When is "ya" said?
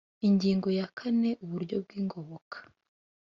0.79-0.87